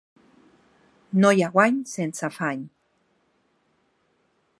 No 1.25 1.29
hi 1.37 1.43
ha 1.47 1.49
guany 1.57 1.77
sense 1.91 2.25
afany. 2.29 2.63